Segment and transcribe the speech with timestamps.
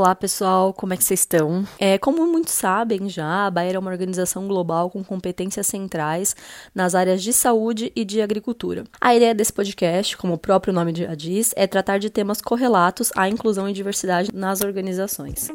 [0.00, 1.62] Olá pessoal, como é que vocês estão?
[1.78, 6.34] É, como muitos sabem já, a Bayer é uma organização global com competências centrais
[6.74, 8.84] nas áreas de saúde e de agricultura.
[8.98, 13.10] A ideia desse podcast, como o próprio nome já diz, é tratar de temas correlatos
[13.14, 15.50] à inclusão e diversidade nas organizações.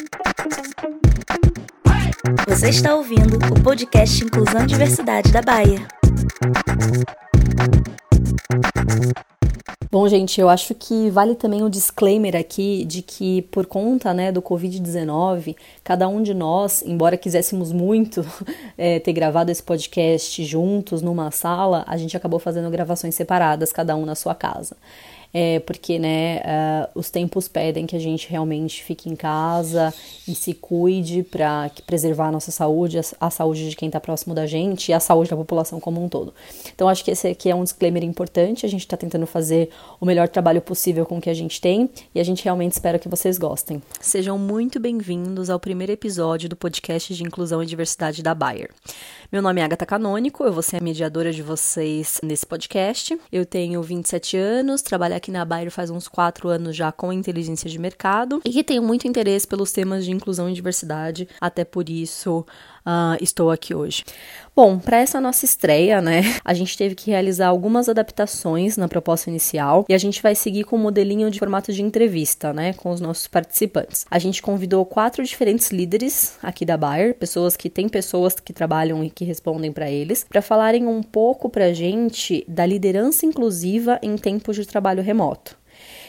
[2.47, 5.87] Você está ouvindo o podcast Inclusão e Diversidade da Bayer.
[9.95, 14.29] Bom, gente, eu acho que vale também o disclaimer aqui de que por conta né,
[14.29, 15.55] do Covid-19,
[15.85, 18.25] cada um de nós, embora quiséssemos muito
[18.77, 23.95] é, ter gravado esse podcast juntos numa sala, a gente acabou fazendo gravações separadas, cada
[23.95, 24.75] um na sua casa
[25.33, 29.93] é, porque né, uh, os tempos pedem que a gente realmente fique em casa
[30.27, 34.33] e se cuide para preservar a nossa saúde, a, a saúde de quem está próximo
[34.33, 36.33] da gente e a saúde da população como um todo.
[36.73, 38.65] Então, acho que esse aqui é um disclaimer importante.
[38.65, 41.89] A gente está tentando fazer o melhor trabalho possível com o que a gente tem
[42.13, 43.81] e a gente realmente espera que vocês gostem.
[43.99, 48.69] Sejam muito bem-vindos ao primeiro episódio do podcast de Inclusão e Diversidade da Bayer.
[49.31, 53.19] Meu nome é Agatha Canônico, eu vou ser a mediadora de vocês nesse podcast.
[53.31, 57.67] Eu tenho 27 anos, trabalho aqui na Bayer faz uns 4 anos já com inteligência
[57.67, 62.45] de mercado e tenho muito interesse pelos temas de inclusão e diversidade, até por isso
[62.85, 64.03] uh, estou aqui hoje.
[64.55, 69.29] Bom, para essa nossa estreia, né, a gente teve que realizar algumas adaptações na proposta
[69.29, 72.91] inicial e a gente vai seguir com um modelinho de formato de entrevista, né, com
[72.91, 74.05] os nossos participantes.
[74.09, 79.03] A gente convidou quatro diferentes líderes aqui da Bayer, pessoas que têm pessoas que trabalham
[79.03, 83.99] e que respondem para eles, para falarem um pouco para a gente da liderança inclusiva
[84.01, 85.57] em tempos de trabalho remoto.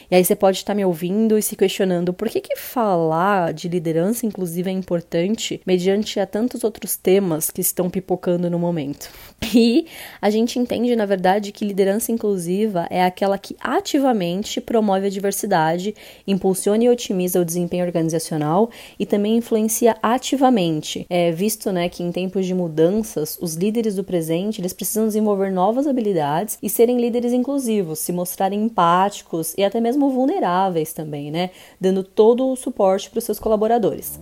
[0.09, 3.67] E aí você pode estar me ouvindo e se questionando por que, que falar de
[3.67, 9.09] liderança inclusiva é importante mediante a tantos outros temas que estão pipocando no momento.
[9.53, 9.85] E
[10.21, 15.93] a gente entende, na verdade, que liderança inclusiva é aquela que ativamente promove a diversidade,
[16.25, 21.05] impulsiona e otimiza o desempenho organizacional e também influencia ativamente.
[21.09, 25.51] É visto né, que em tempos de mudanças, os líderes do presente eles precisam desenvolver
[25.51, 31.31] novas habilidades e serem líderes inclusivos, se mostrarem empáticos e até mesmo mesmo vulneráveis também,
[31.31, 31.49] né?
[31.81, 34.19] Dando todo o suporte para os seus colaboradores.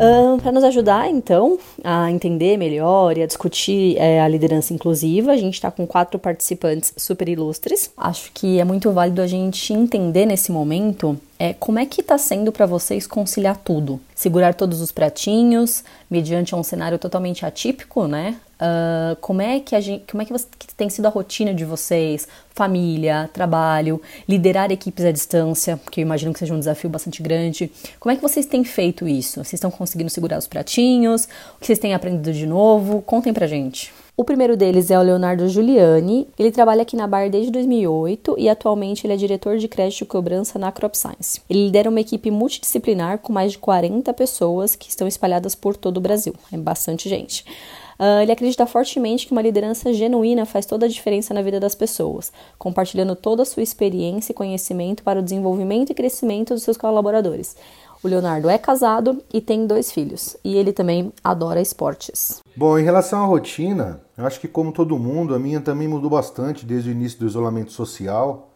[0.00, 5.32] Um, para nos ajudar, então, a entender melhor e a discutir é, a liderança inclusiva,
[5.32, 7.90] a gente está com quatro participantes super ilustres.
[7.96, 12.16] Acho que é muito válido a gente entender nesse momento é, como é que está
[12.16, 14.00] sendo para vocês conciliar tudo?
[14.14, 18.36] Segurar todos os pratinhos, mediante um cenário totalmente atípico, né?
[18.60, 21.54] Uh, como é que a gente, como é que, você, que, tem sido a rotina
[21.54, 26.90] de vocês, família, trabalho, liderar equipes à distância, que eu imagino que seja um desafio
[26.90, 27.70] bastante grande.
[28.00, 29.36] Como é que vocês têm feito isso?
[29.44, 31.28] Vocês estão conseguindo segurar os pratinhos?
[31.56, 33.00] O que vocês têm aprendido de novo?
[33.02, 33.92] Contem pra gente.
[34.16, 36.26] O primeiro deles é o Leonardo Giuliani.
[36.36, 40.06] Ele trabalha aqui na Bar desde 2008 e atualmente ele é diretor de crédito e
[40.06, 41.40] cobrança na Crop Science.
[41.48, 45.98] Ele lidera uma equipe multidisciplinar com mais de 40 pessoas que estão espalhadas por todo
[45.98, 46.34] o Brasil.
[46.52, 47.44] É bastante gente.
[47.98, 51.74] Uh, ele acredita fortemente que uma liderança genuína faz toda a diferença na vida das
[51.74, 56.76] pessoas, compartilhando toda a sua experiência e conhecimento para o desenvolvimento e crescimento dos seus
[56.76, 57.56] colaboradores.
[58.00, 62.40] O Leonardo é casado e tem dois filhos, e ele também adora esportes.
[62.56, 66.08] Bom, em relação à rotina, eu acho que como todo mundo, a minha também mudou
[66.08, 68.52] bastante desde o início do isolamento social.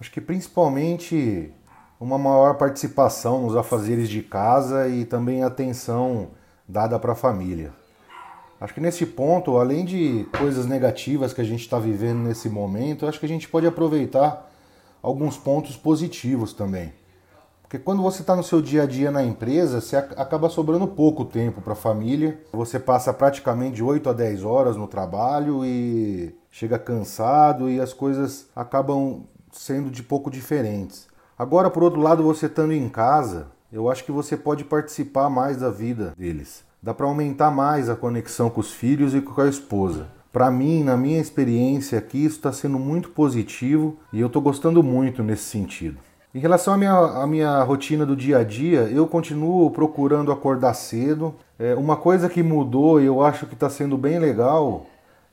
[0.00, 1.52] Acho que principalmente
[1.98, 6.28] uma maior participação nos afazeres de casa e também atenção
[6.68, 7.79] dada para a família.
[8.60, 13.06] Acho que nesse ponto, além de coisas negativas que a gente está vivendo nesse momento,
[13.06, 14.52] acho que a gente pode aproveitar
[15.02, 16.92] alguns pontos positivos também.
[17.62, 21.24] Porque quando você está no seu dia a dia na empresa, você acaba sobrando pouco
[21.24, 22.38] tempo para a família.
[22.52, 27.94] Você passa praticamente de 8 a 10 horas no trabalho e chega cansado e as
[27.94, 29.22] coisas acabam
[29.52, 31.08] sendo de pouco diferentes.
[31.38, 35.56] Agora, por outro lado, você estando em casa, eu acho que você pode participar mais
[35.56, 39.48] da vida deles dá para aumentar mais a conexão com os filhos e com a
[39.48, 40.06] esposa.
[40.32, 44.82] Para mim, na minha experiência aqui, isso está sendo muito positivo e eu estou gostando
[44.82, 45.98] muito nesse sentido.
[46.32, 50.74] Em relação à minha, à minha rotina do dia a dia, eu continuo procurando acordar
[50.74, 51.34] cedo.
[51.58, 54.86] É, uma coisa que mudou e eu acho que está sendo bem legal,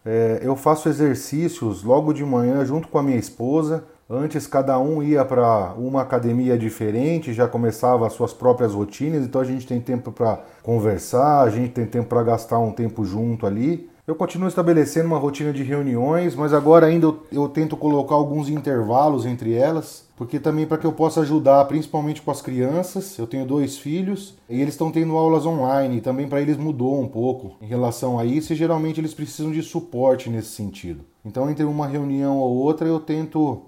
[0.03, 3.83] é, eu faço exercícios logo de manhã junto com a minha esposa.
[4.09, 9.41] Antes cada um ia para uma academia diferente, já começava as suas próprias rotinas, então
[9.41, 13.45] a gente tem tempo para conversar, a gente tem tempo para gastar um tempo junto
[13.45, 13.89] ali.
[14.07, 18.47] Eu continuo estabelecendo uma rotina de reuniões, mas agora ainda eu, eu tento colocar alguns
[18.47, 23.17] intervalos entre elas, porque também para que eu possa ajudar, principalmente com as crianças.
[23.19, 26.97] Eu tenho dois filhos e eles estão tendo aulas online, e também para eles mudou
[27.01, 31.03] um pouco em relação a isso, e geralmente eles precisam de suporte nesse sentido.
[31.25, 33.63] Então, entre uma reunião ou outra, eu tento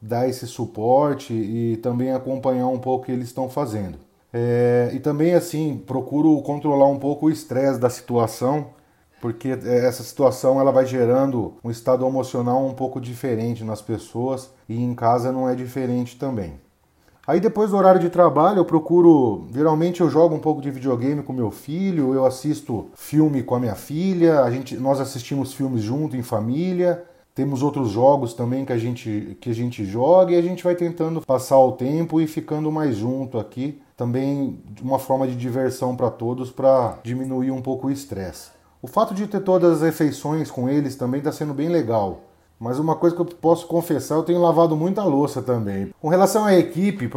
[0.00, 3.98] dar esse suporte e também acompanhar um pouco o que eles estão fazendo.
[4.32, 8.68] É, e também assim procuro controlar um pouco o estresse da situação,
[9.20, 14.82] porque essa situação ela vai gerando um estado emocional um pouco diferente nas pessoas e
[14.82, 16.54] em casa não é diferente também.
[17.26, 21.22] Aí depois do horário de trabalho eu procuro, geralmente eu jogo um pouco de videogame
[21.22, 25.82] com meu filho, eu assisto filme com a minha filha, a gente, nós assistimos filmes
[25.82, 27.04] junto em família.
[27.34, 30.74] Temos outros jogos também que a gente que a gente joga e a gente vai
[30.74, 36.10] tentando passar o tempo e ficando mais junto aqui, também uma forma de diversão para
[36.10, 38.50] todos para diminuir um pouco o estresse.
[38.82, 42.20] O fato de ter todas as refeições com eles também está sendo bem legal.
[42.60, 45.94] Mas uma coisa que eu posso confessar, eu tenho lavado muita louça também.
[45.98, 47.10] Com relação à equipe,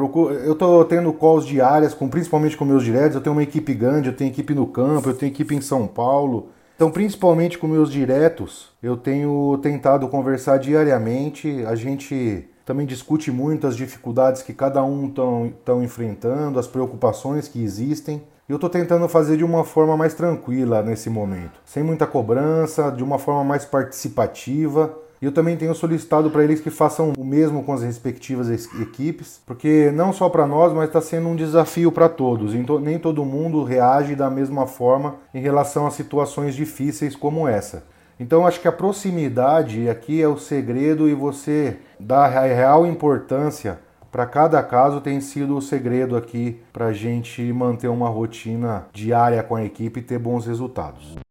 [0.45, 3.15] eu estou tendo calls diárias, com, principalmente com meus diretos.
[3.15, 5.86] Eu tenho uma equipe grande, eu tenho equipe no campo, eu tenho equipe em São
[5.86, 6.48] Paulo.
[6.84, 11.64] Então, principalmente com meus diretos, eu tenho tentado conversar diariamente.
[11.66, 17.64] A gente também discute muito as dificuldades que cada um estão enfrentando, as preocupações que
[17.64, 18.22] existem.
[18.50, 23.02] Eu estou tentando fazer de uma forma mais tranquila nesse momento, sem muita cobrança, de
[23.02, 27.64] uma forma mais participativa e eu também tenho solicitado para eles que façam o mesmo
[27.64, 32.10] com as respectivas equipes, porque não só para nós, mas está sendo um desafio para
[32.10, 32.54] todos.
[32.54, 37.86] Então, nem todo mundo reage da mesma forma em relação a situações difíceis como essa.
[38.20, 43.80] Então acho que a proximidade aqui é o segredo e você dar a real importância
[44.12, 49.42] para cada caso tem sido o segredo aqui para a gente manter uma rotina diária
[49.42, 51.23] com a equipe e ter bons resultados.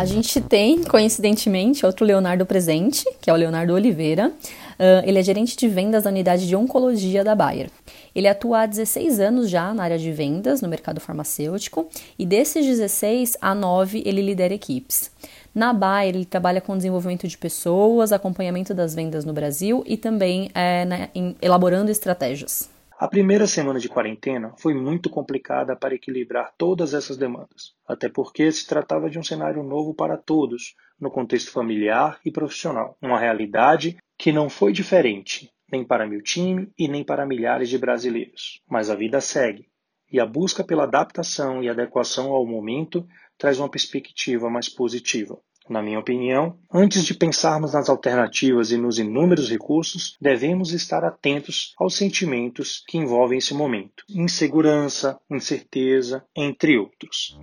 [0.00, 4.28] A gente tem, coincidentemente, outro Leonardo presente, que é o Leonardo Oliveira.
[4.28, 7.70] Uh, ele é gerente de vendas da unidade de oncologia da Bayer.
[8.14, 11.86] Ele atua há 16 anos já na área de vendas, no mercado farmacêutico,
[12.18, 15.10] e desses 16, a 9 ele lidera equipes.
[15.54, 20.50] Na Bayer, ele trabalha com desenvolvimento de pessoas, acompanhamento das vendas no Brasil e também
[20.54, 22.70] é, em, elaborando estratégias.
[23.00, 28.52] A primeira semana de quarentena foi muito complicada para equilibrar todas essas demandas, até porque
[28.52, 32.98] se tratava de um cenário novo para todos, no contexto familiar e profissional.
[33.00, 37.78] Uma realidade que não foi diferente, nem para meu time e nem para milhares de
[37.78, 38.60] brasileiros.
[38.68, 39.70] Mas a vida segue,
[40.12, 43.08] e a busca pela adaptação e adequação ao momento
[43.38, 45.40] traz uma perspectiva mais positiva.
[45.70, 51.74] Na minha opinião, antes de pensarmos nas alternativas e nos inúmeros recursos, devemos estar atentos
[51.78, 57.38] aos sentimentos que envolvem esse momento: insegurança, incerteza, entre outros.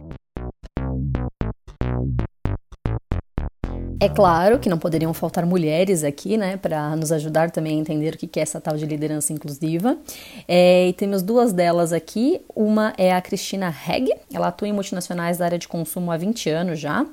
[4.02, 8.14] É claro que não poderiam faltar mulheres aqui, né, para nos ajudar também a entender
[8.14, 9.98] o que é essa tal de liderança inclusiva.
[10.46, 12.42] É, e temos duas delas aqui.
[12.54, 16.50] Uma é a Cristina Hegg, ela atua em multinacionais da área de consumo há 20
[16.50, 17.06] anos já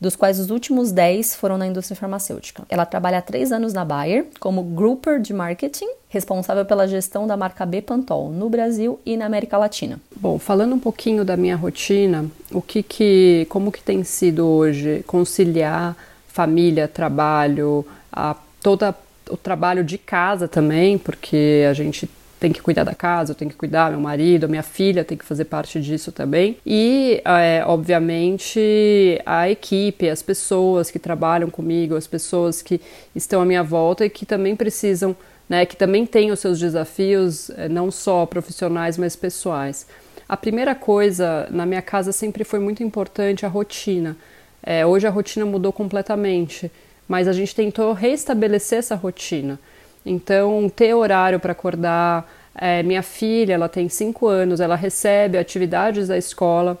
[0.00, 2.62] dos quais os últimos 10 foram na indústria farmacêutica.
[2.68, 7.36] Ela trabalha há três anos na Bayer como Grouper de Marketing, responsável pela gestão da
[7.36, 10.00] marca Bepantol no Brasil e na América Latina.
[10.16, 15.04] Bom, falando um pouquinho da minha rotina, o que que, como que tem sido hoje
[15.06, 15.96] conciliar
[16.28, 18.94] família, trabalho, a, toda
[19.28, 22.08] o trabalho de casa também, porque a gente
[22.40, 25.24] tem que cuidar da casa, eu tenho que cuidar, meu marido, minha filha tem que
[25.24, 26.56] fazer parte disso também.
[26.64, 32.80] E, é, obviamente, a equipe, as pessoas que trabalham comigo, as pessoas que
[33.14, 35.14] estão à minha volta e que também precisam,
[35.46, 39.86] né, que também têm os seus desafios, é, não só profissionais, mas pessoais.
[40.26, 44.16] A primeira coisa na minha casa sempre foi muito importante a rotina.
[44.62, 46.72] É, hoje a rotina mudou completamente,
[47.06, 49.58] mas a gente tentou restabelecer essa rotina.
[50.04, 52.30] Então, ter horário para acordar.
[52.54, 56.78] É, minha filha, ela tem cinco anos, ela recebe atividades da escola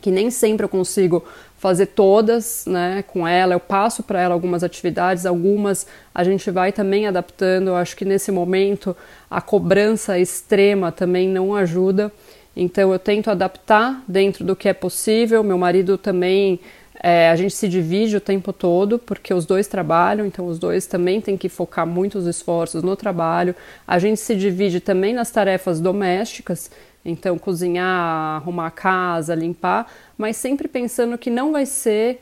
[0.00, 1.24] que nem sempre eu consigo
[1.58, 3.54] fazer todas, né, com ela.
[3.54, 7.68] Eu passo para ela algumas atividades, algumas a gente vai também adaptando.
[7.68, 8.96] Eu acho que nesse momento
[9.30, 12.12] a cobrança extrema também não ajuda.
[12.56, 15.42] Então eu tento adaptar dentro do que é possível.
[15.42, 16.60] Meu marido também
[17.00, 20.86] é, a gente se divide o tempo todo, porque os dois trabalham, então os dois
[20.86, 23.54] também têm que focar muitos esforços no trabalho.
[23.86, 26.70] A gente se divide também nas tarefas domésticas,
[27.04, 32.20] então cozinhar, arrumar a casa, limpar, mas sempre pensando que não vai ser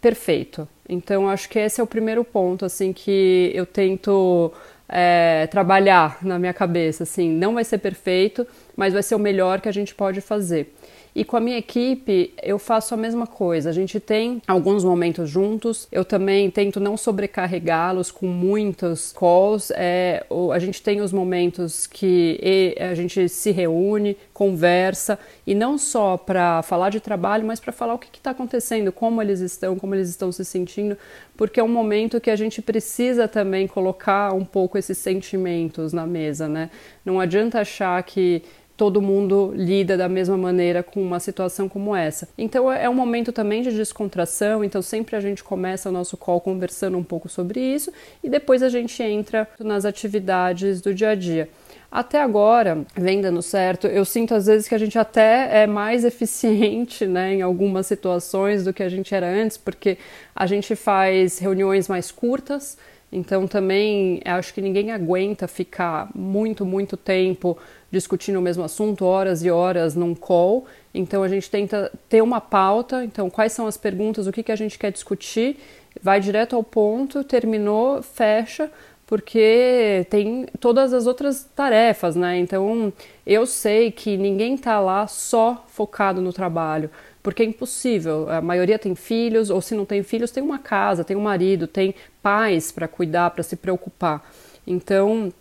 [0.00, 0.68] perfeito.
[0.88, 4.52] Então acho que esse é o primeiro ponto, assim, que eu tento
[4.88, 8.46] é, trabalhar na minha cabeça, assim, não vai ser perfeito,
[8.76, 10.74] mas vai ser o melhor que a gente pode fazer.
[11.14, 13.70] E com a minha equipe, eu faço a mesma coisa.
[13.70, 15.88] A gente tem alguns momentos juntos.
[15.90, 19.72] Eu também tento não sobrecarregá-los com muitos calls.
[19.74, 26.16] É, a gente tem os momentos que a gente se reúne, conversa, e não só
[26.16, 29.94] para falar de trabalho, mas para falar o que está acontecendo, como eles estão, como
[29.94, 30.96] eles estão se sentindo,
[31.36, 36.06] porque é um momento que a gente precisa também colocar um pouco esses sentimentos na
[36.06, 36.70] mesa, né?
[37.04, 38.42] Não adianta achar que
[38.78, 42.28] todo mundo lida da mesma maneira com uma situação como essa.
[42.38, 46.40] Então é um momento também de descontração, então sempre a gente começa o nosso call
[46.40, 47.92] conversando um pouco sobre isso
[48.22, 51.48] e depois a gente entra nas atividades do dia a dia.
[51.90, 53.88] Até agora, vem dando certo.
[53.88, 58.62] Eu sinto às vezes que a gente até é mais eficiente né, em algumas situações
[58.62, 59.98] do que a gente era antes, porque
[60.36, 62.78] a gente faz reuniões mais curtas,
[63.10, 67.56] então também acho que ninguém aguenta ficar muito, muito tempo
[67.90, 70.66] discutindo o mesmo assunto, horas e horas num call.
[70.92, 74.52] Então a gente tenta ter uma pauta, então quais são as perguntas, o que, que
[74.52, 75.56] a gente quer discutir,
[76.02, 78.70] vai direto ao ponto, terminou, fecha,
[79.06, 82.38] porque tem todas as outras tarefas, né?
[82.38, 82.92] Então
[83.26, 86.90] eu sei que ninguém está lá só focado no trabalho
[87.22, 88.28] porque é impossível.
[88.30, 91.66] A maioria tem filhos, ou se não tem filhos, tem uma casa, tem um marido,
[91.66, 94.28] tem pais para cuidar, para se preocupar.
[94.66, 95.32] Então,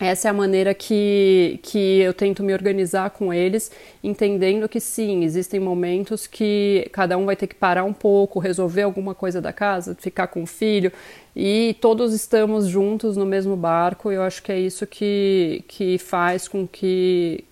[0.00, 3.70] essa é a maneira que, que eu tento me organizar com eles,
[4.02, 8.82] entendendo que sim, existem momentos que cada um vai ter que parar um pouco, resolver
[8.82, 10.90] alguma coisa da casa, ficar com o filho,
[11.36, 14.10] e todos estamos juntos no mesmo barco.
[14.10, 17.44] Eu acho que é isso que, que faz com que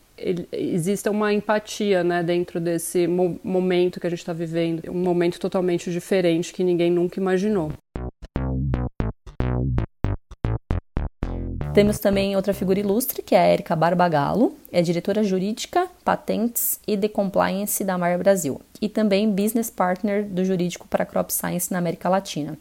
[0.52, 5.38] exista uma empatia né, dentro desse mo momento que a gente está vivendo, um momento
[5.40, 7.72] totalmente diferente que ninguém nunca imaginou.
[11.72, 16.96] Temos também outra figura ilustre, que é a Erika Barbagallo, é diretora jurídica, patentes e
[16.96, 21.78] de compliance da Mar Brasil, e também business partner do jurídico para Crop Science na
[21.78, 22.58] América Latina.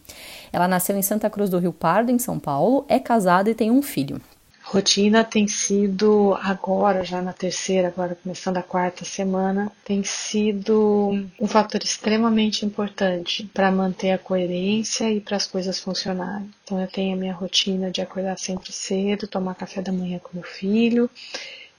[0.54, 3.72] Ela nasceu em Santa Cruz do Rio Pardo, em São Paulo, é casada e tem
[3.72, 4.22] um filho
[4.72, 11.48] rotina tem sido agora, já na terceira, agora começando a quarta semana, tem sido um
[11.48, 16.52] fator extremamente importante para manter a coerência e para as coisas funcionarem.
[16.64, 20.30] Então eu tenho a minha rotina de acordar sempre cedo, tomar café da manhã com
[20.38, 21.10] meu filho.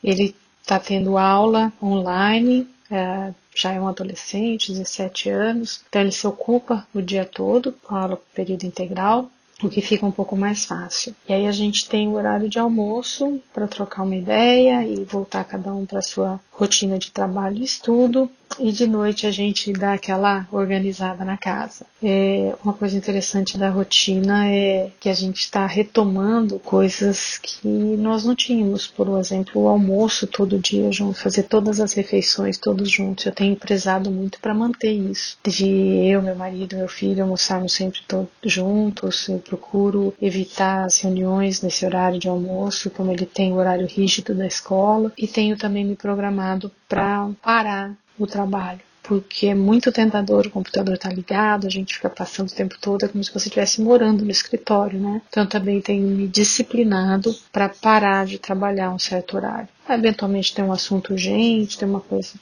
[0.03, 6.27] Ele está tendo aula online, é, já é um adolescente, 17 anos, então ele se
[6.27, 9.31] ocupa o dia todo, aula período integral,
[9.63, 11.15] o que fica um pouco mais fácil.
[11.29, 15.45] E aí a gente tem o horário de almoço para trocar uma ideia e voltar
[15.45, 19.95] cada um para sua rotina de trabalho e estudo e de noite a gente dá
[19.95, 21.87] aquela organizada na casa.
[22.03, 28.25] É, uma coisa interessante da rotina é que a gente está retomando coisas que nós
[28.25, 33.25] não tínhamos, por exemplo, o almoço todo dia junto, fazer todas as refeições todos juntos.
[33.25, 38.01] Eu tenho prezado muito para manter isso, de eu, meu marido, meu filho almoçarmos sempre
[38.07, 39.29] todos juntos.
[39.29, 44.35] Eu procuro evitar as reuniões nesse horário de almoço, como ele tem o horário rígido
[44.35, 46.50] da escola, e tenho também me programado
[46.89, 52.09] para parar o trabalho, porque é muito tentador, o computador está ligado, a gente fica
[52.09, 55.23] passando o tempo todo, é como se você estivesse morando no escritório, né?
[55.29, 59.69] Então também tenho me disciplinado para parar de trabalhar um certo horário.
[59.89, 62.35] Eventualmente tem um assunto urgente, tem uma coisa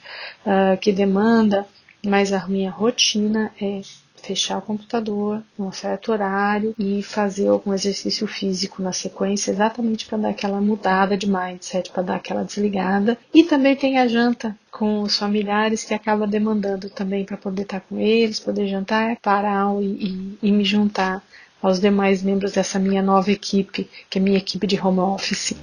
[0.45, 1.65] uh, que demanda,
[2.05, 3.81] mas a minha rotina é
[4.19, 10.17] fechar o computador num certo horário e fazer algum exercício físico na sequência, exatamente para
[10.17, 13.17] dar aquela mudada de mindset, para dar aquela desligada.
[13.33, 17.79] E também tem a janta com os familiares que acaba demandando também para poder estar
[17.79, 21.23] tá com eles, poder jantar, parar e, e, e me juntar
[21.61, 25.53] aos demais membros dessa minha nova equipe, que é minha equipe de home office.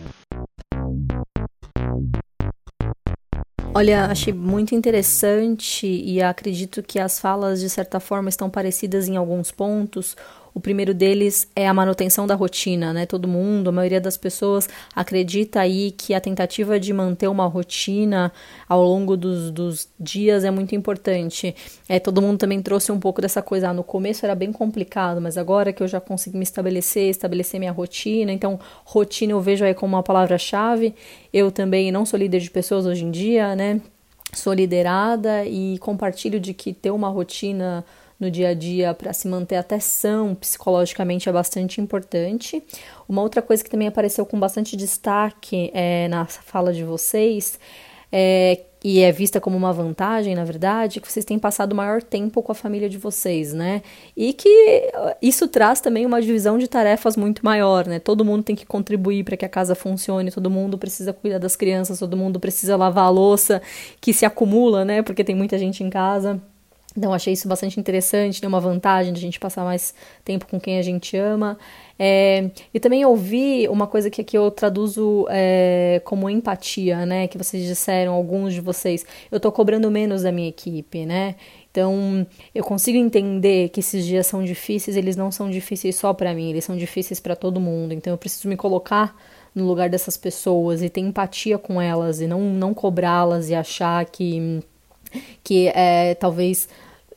[3.76, 9.18] Olha, achei muito interessante e acredito que as falas, de certa forma, estão parecidas em
[9.18, 10.16] alguns pontos.
[10.56, 13.04] O primeiro deles é a manutenção da rotina, né?
[13.04, 18.32] Todo mundo, a maioria das pessoas acredita aí que a tentativa de manter uma rotina
[18.66, 21.54] ao longo dos, dos dias é muito importante.
[21.86, 23.68] É, todo mundo também trouxe um pouco dessa coisa.
[23.68, 27.60] Ah, no começo era bem complicado, mas agora que eu já consegui me estabelecer, estabelecer
[27.60, 30.94] minha rotina, então rotina eu vejo aí como uma palavra-chave.
[31.34, 33.78] Eu também não sou líder de pessoas hoje em dia, né?
[34.32, 37.84] Sou liderada e compartilho de que ter uma rotina
[38.18, 42.62] no dia a dia para se manter até são psicologicamente é bastante importante.
[43.08, 47.58] Uma outra coisa que também apareceu com bastante destaque é, na fala de vocês
[48.10, 52.40] é, e é vista como uma vantagem, na verdade, que vocês têm passado maior tempo
[52.40, 53.82] com a família de vocês, né?
[54.16, 57.98] E que isso traz também uma divisão de tarefas muito maior, né?
[57.98, 61.56] Todo mundo tem que contribuir para que a casa funcione, todo mundo precisa cuidar das
[61.56, 63.60] crianças, todo mundo precisa lavar a louça
[64.00, 65.02] que se acumula, né?
[65.02, 66.40] Porque tem muita gente em casa.
[66.96, 68.48] Então, achei isso bastante interessante, né?
[68.48, 71.58] uma vantagem de a gente passar mais tempo com quem a gente ama.
[71.98, 77.26] É, e também ouvi uma coisa que aqui eu traduzo é, como empatia, né?
[77.26, 79.04] Que vocês disseram, alguns de vocês.
[79.30, 81.36] Eu tô cobrando menos da minha equipe, né?
[81.70, 86.32] Então, eu consigo entender que esses dias são difíceis, eles não são difíceis só para
[86.32, 87.92] mim, eles são difíceis para todo mundo.
[87.92, 89.14] Então, eu preciso me colocar
[89.54, 94.04] no lugar dessas pessoas e ter empatia com elas e não, não cobrá-las e achar
[94.04, 94.62] que,
[95.42, 96.68] que é, talvez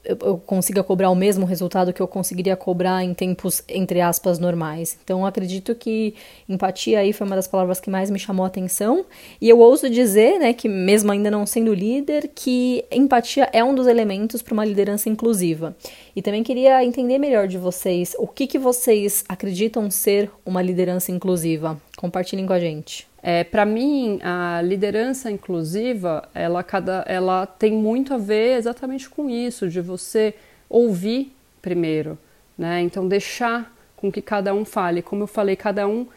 [0.03, 4.97] eu consiga cobrar o mesmo resultado que eu conseguiria cobrar em tempos, entre aspas, normais.
[5.03, 6.15] Então, acredito que
[6.47, 9.05] empatia aí foi uma das palavras que mais me chamou a atenção.
[9.41, 13.75] E eu ouso dizer, né, que mesmo ainda não sendo líder, que empatia é um
[13.75, 15.75] dos elementos para uma liderança inclusiva.
[16.15, 21.11] E também queria entender melhor de vocês o que, que vocês acreditam ser uma liderança
[21.11, 21.79] inclusiva.
[21.97, 23.08] Compartilhem com a gente.
[23.21, 29.29] É, para mim, a liderança inclusiva, ela, cada, ela tem muito a ver exatamente com
[29.29, 30.33] isso, de você
[30.69, 32.17] ouvir primeiro,
[32.57, 32.81] né?
[32.81, 35.01] Então, deixar com que cada um fale.
[35.01, 36.07] Como eu falei, cada um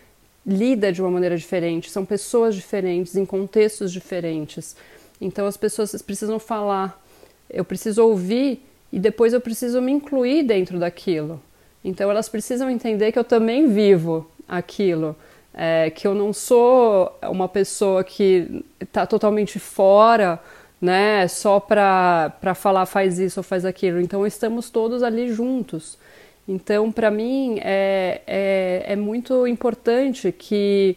[0.47, 4.77] lida de uma maneira diferente, são pessoas diferentes, em contextos diferentes.
[5.21, 7.01] Então, as pessoas precisam falar,
[7.51, 11.41] eu preciso ouvir e depois eu preciso me incluir dentro daquilo.
[11.85, 15.17] Então, elas precisam entender que eu também vivo aquilo
[15.55, 20.41] é, que eu não sou uma pessoa que está totalmente fora,
[20.81, 24.01] né, só para falar faz isso ou faz aquilo.
[24.01, 25.99] Então estamos todos ali juntos.
[26.47, 30.97] Então, para mim, é, é, é muito importante que,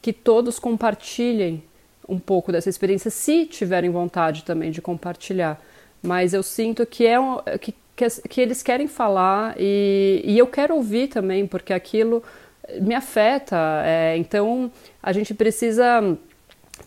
[0.00, 1.62] que todos compartilhem
[2.08, 5.60] um pouco dessa experiência, se tiverem vontade também de compartilhar.
[6.02, 10.46] Mas eu sinto que é um, que, que, que eles querem falar e, e eu
[10.46, 12.22] quero ouvir também, porque aquilo
[12.80, 13.82] me afeta.
[13.84, 14.70] É, então
[15.02, 16.16] a gente precisa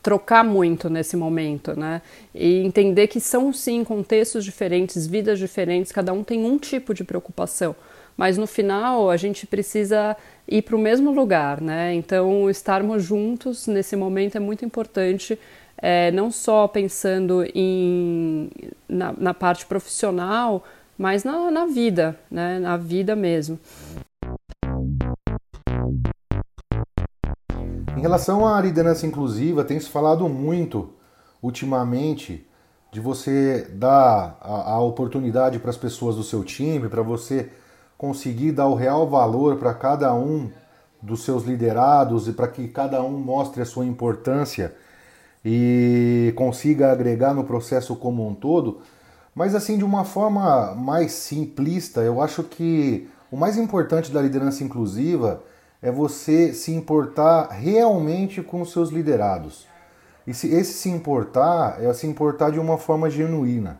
[0.01, 2.01] trocar muito nesse momento, né?
[2.33, 7.03] E entender que são sim contextos diferentes, vidas diferentes, cada um tem um tipo de
[7.03, 7.75] preocupação.
[8.15, 10.17] Mas no final a gente precisa
[10.47, 11.93] ir para o mesmo lugar, né?
[11.93, 15.37] Então estarmos juntos nesse momento é muito importante,
[15.77, 18.49] é, não só pensando em,
[18.89, 20.63] na, na parte profissional,
[20.97, 22.59] mas na, na vida, né?
[22.59, 23.59] Na vida mesmo.
[28.07, 30.89] Relação à liderança inclusiva, tem se falado muito
[31.43, 32.47] ultimamente
[32.89, 37.49] de você dar a, a oportunidade para as pessoas do seu time, para você
[37.97, 40.49] conseguir dar o real valor para cada um
[41.01, 44.73] dos seus liderados e para que cada um mostre a sua importância
[45.43, 48.79] e consiga agregar no processo como um todo.
[49.35, 54.63] Mas assim, de uma forma mais simplista, eu acho que o mais importante da liderança
[54.63, 55.43] inclusiva
[55.81, 59.67] é você se importar realmente com os seus liderados.
[60.25, 63.79] E se esse se importar é se importar de uma forma genuína.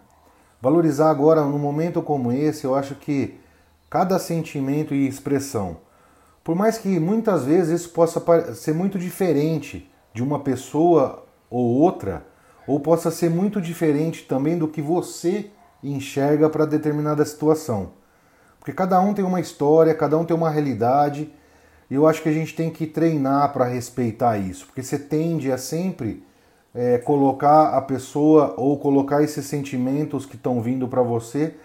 [0.62, 3.40] Valorizar agora, num momento como esse, eu acho que
[3.90, 5.78] cada sentimento e expressão,
[6.44, 8.24] por mais que muitas vezes isso possa
[8.56, 12.26] ser muito diferente de uma pessoa ou outra,
[12.66, 15.52] ou possa ser muito diferente também do que você
[15.84, 17.92] enxerga para determinada situação.
[18.60, 21.32] Porque cada um tem uma história, cada um tem uma realidade
[21.90, 25.52] e eu acho que a gente tem que treinar para respeitar isso, porque você tende
[25.52, 26.24] a sempre
[26.76, 31.56] é, colocar a pessoa ou colocar esses sentimentos que estão vindo para você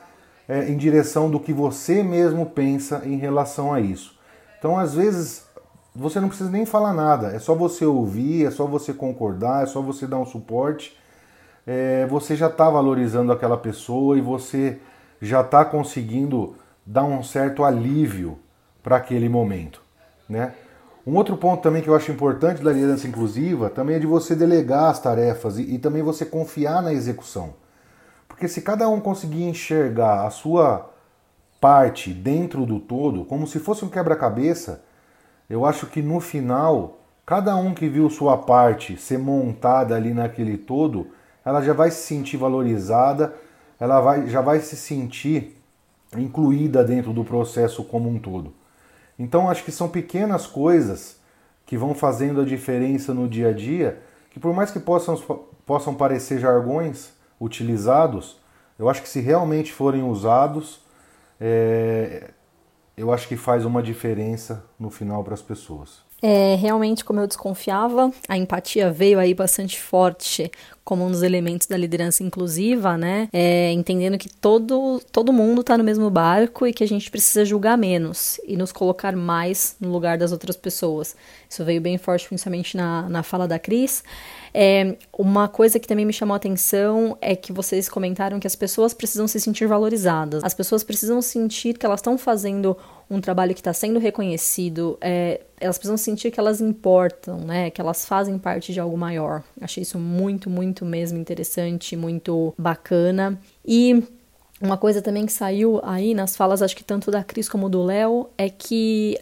[0.49, 4.19] é, em direção do que você mesmo pensa em relação a isso.
[4.59, 5.45] Então, às vezes,
[5.95, 9.67] você não precisa nem falar nada, é só você ouvir, é só você concordar, é
[9.67, 10.97] só você dar um suporte.
[11.67, 14.79] É, você já está valorizando aquela pessoa e você
[15.21, 18.39] já está conseguindo dar um certo alívio
[18.83, 19.83] para aquele momento.
[20.33, 20.55] Né?
[21.07, 24.35] Um outro ponto também que eu acho importante da liderança inclusiva também é de você
[24.35, 27.53] delegar as tarefas e, e também você confiar na execução.
[28.27, 30.91] Porque se cada um conseguir enxergar a sua
[31.61, 34.83] parte dentro do todo, como se fosse um quebra-cabeça,
[35.51, 40.57] eu acho que no final, cada um que viu sua parte ser montada ali naquele
[40.57, 41.09] todo,
[41.45, 43.35] ela já vai se sentir valorizada,
[43.79, 45.59] ela vai, já vai se sentir
[46.17, 48.62] incluída dentro do processo como um todo.
[49.19, 51.21] Então acho que são pequenas coisas
[51.67, 55.17] que vão fazendo a diferença no dia a dia, que por mais que possam,
[55.65, 58.41] possam parecer jargões utilizados,
[58.79, 60.81] eu acho que se realmente forem usados,
[61.41, 62.31] é,
[62.97, 66.03] eu acho que faz uma diferença no final para as pessoas.
[66.23, 70.51] É, realmente, como eu desconfiava, a empatia veio aí bastante forte
[70.85, 73.29] como um dos elementos da liderança inclusiva, né?
[73.33, 77.45] É, entendendo que todo, todo mundo está no mesmo barco e que a gente precisa
[77.45, 81.15] julgar menos e nos colocar mais no lugar das outras pessoas.
[81.49, 84.03] Isso veio bem forte, principalmente na, na fala da Cris.
[84.55, 88.57] É, uma coisa que também me chamou a atenção é que vocês comentaram que as
[88.57, 90.43] pessoas precisam se sentir valorizadas.
[90.45, 92.77] As pessoas precisam sentir que elas estão fazendo
[93.13, 94.97] um trabalho que está sendo reconhecido.
[95.01, 97.71] É, elas precisam sentir que elas importam, né?
[97.71, 99.43] Que elas fazem parte de algo maior.
[99.61, 103.39] Achei isso muito, muito mesmo interessante, muito bacana.
[103.65, 104.03] E
[104.61, 107.83] uma coisa também que saiu aí nas falas, acho que tanto da Cris como do
[107.83, 109.19] Léo, é que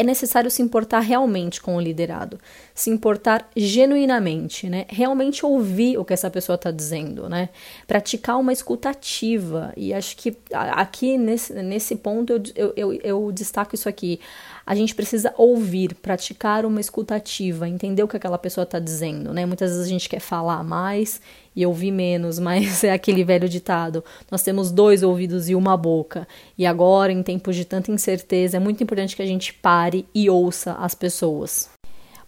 [0.00, 2.40] é necessário se importar realmente com o liderado,
[2.74, 4.86] se importar genuinamente, né?
[4.88, 7.50] Realmente ouvir o que essa pessoa está dizendo, né?
[7.86, 9.74] Praticar uma escutativa.
[9.76, 14.18] E acho que aqui nesse, nesse ponto eu, eu, eu, destaco isso aqui.
[14.64, 19.44] A gente precisa ouvir, praticar uma escutativa, entender o que aquela pessoa está dizendo, né?
[19.44, 21.20] Muitas vezes a gente quer falar mais
[21.54, 26.26] e ouvir menos, mas é aquele velho ditado: nós temos dois ouvidos e uma boca.
[26.56, 30.28] E agora, em tempos de tanta incerteza, é muito importante que a gente pare e
[30.28, 31.68] ouça as pessoas.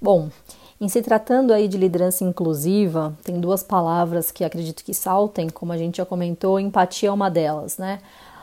[0.01, 0.31] Bom,
[0.81, 5.73] em se tratando aí de liderança inclusiva, tem duas palavras que acredito que saltem, como
[5.73, 8.01] a gente já comentou, empatia é uma delas, né?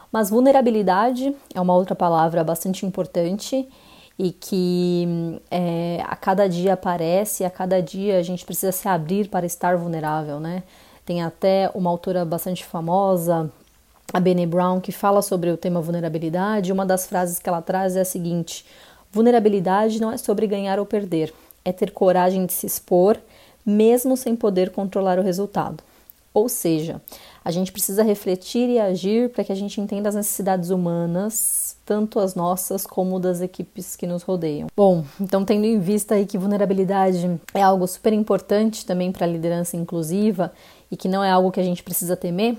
[0.10, 3.68] Mas vulnerabilidade é uma outra palavra bastante importante
[4.19, 5.08] e que
[5.49, 9.77] é, a cada dia aparece, a cada dia a gente precisa se abrir para estar
[9.77, 10.63] vulnerável, né?
[11.05, 13.49] Tem até uma autora bastante famosa,
[14.13, 16.73] a Bene Brown, que fala sobre o tema vulnerabilidade.
[16.73, 18.65] Uma das frases que ela traz é a seguinte:
[19.10, 23.17] vulnerabilidade não é sobre ganhar ou perder, é ter coragem de se expor,
[23.65, 25.82] mesmo sem poder controlar o resultado.
[26.34, 27.01] Ou seja,
[27.43, 32.19] a gente precisa refletir e agir para que a gente entenda as necessidades humanas tanto
[32.19, 34.67] as nossas como das equipes que nos rodeiam.
[34.78, 39.28] Bom, então tendo em vista aí que vulnerabilidade é algo super importante também para a
[39.28, 40.54] liderança inclusiva
[40.91, 42.56] e que não é algo que a gente precisa temer,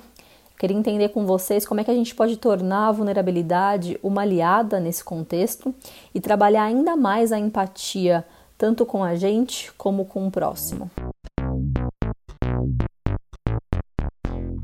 [0.58, 4.80] queria entender com vocês como é que a gente pode tornar a vulnerabilidade uma aliada
[4.80, 5.72] nesse contexto
[6.12, 8.26] e trabalhar ainda mais a empatia
[8.58, 10.90] tanto com a gente como com o próximo.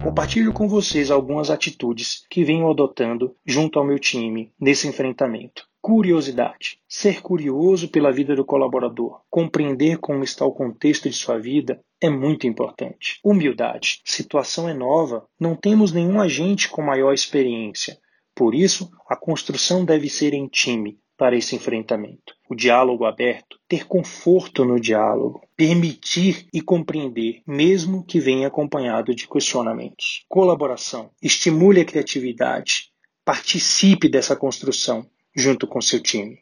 [0.06, 5.66] Compartilho com vocês algumas atitudes que venho adotando junto ao meu time nesse enfrentamento.
[5.82, 6.78] Curiosidade.
[6.88, 12.08] Ser curioso pela vida do colaborador, compreender como está o contexto de sua vida é
[12.08, 13.18] muito importante.
[13.24, 14.00] Humildade.
[14.04, 17.98] Situação é nova, não temos nenhum agente com maior experiência.
[18.32, 22.34] Por isso, a construção deve ser em time, para esse enfrentamento.
[22.48, 29.26] O diálogo aberto, ter conforto no diálogo, permitir e compreender, mesmo que venha acompanhado de
[29.26, 30.24] questionamentos.
[30.28, 32.90] Colaboração, estimule a criatividade,
[33.24, 36.38] participe dessa construção junto com seu time.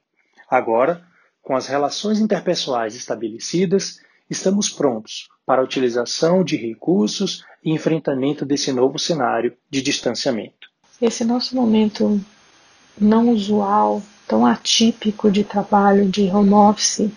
[0.48, 1.06] Agora,
[1.40, 8.72] com as relações interpessoais estabelecidas, estamos prontos para a utilização de recursos e enfrentamento desse
[8.72, 10.68] novo cenário de distanciamento.
[11.00, 12.20] Esse nosso momento
[12.98, 17.11] não usual tão atípico de trabalho de home office,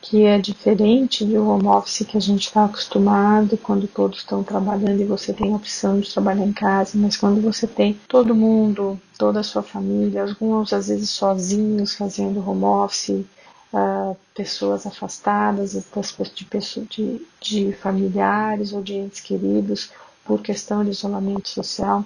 [0.00, 5.00] que é diferente um home office que a gente está acostumado quando todos estão trabalhando
[5.00, 8.98] e você tem a opção de trabalhar em casa, mas quando você tem todo mundo,
[9.18, 13.24] toda a sua família, alguns às vezes sozinhos fazendo home office,
[13.72, 16.46] uh, pessoas afastadas de,
[16.88, 19.90] de, de familiares ou de entes queridos
[20.24, 22.04] por questão de isolamento social,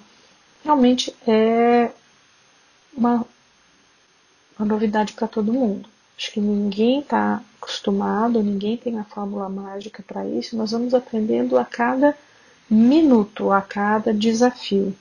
[0.64, 1.90] realmente é
[3.02, 3.26] uma
[4.58, 5.88] uma novidade para todo mundo.
[6.16, 10.56] Acho que ninguém está acostumado, ninguém tem a fórmula mágica para isso.
[10.56, 12.16] Nós vamos aprendendo a cada
[12.70, 14.96] minuto, a cada desafio.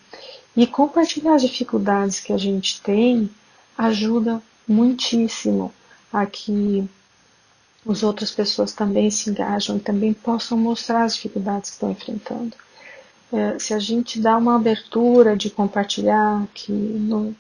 [0.55, 3.29] E compartilhar as dificuldades que a gente tem
[3.77, 5.71] ajuda muitíssimo
[6.11, 6.87] a que
[7.87, 12.55] as outras pessoas também se engajam e também possam mostrar as dificuldades que estão enfrentando.
[13.31, 17.33] É, se a gente dá uma abertura de compartilhar que no,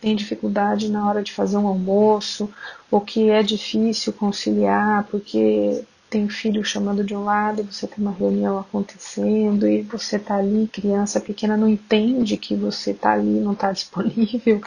[0.00, 2.50] tem dificuldade na hora de fazer um almoço,
[2.90, 7.98] ou que é difícil conciliar porque tem filho chamando de um lado e você tem
[7.98, 13.40] uma reunião acontecendo e você está ali, criança pequena não entende que você está ali,
[13.40, 14.60] não está disponível.